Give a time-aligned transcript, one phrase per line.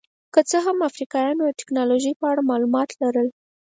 [0.33, 3.27] که څه هم افریقایانو د ټکنالوژۍ په اړه معلومات لرل.